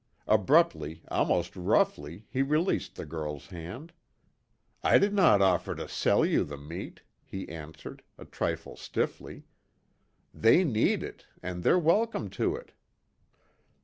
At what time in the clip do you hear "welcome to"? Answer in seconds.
11.77-12.55